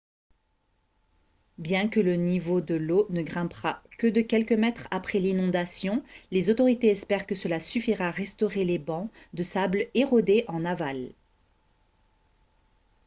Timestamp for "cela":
7.35-7.59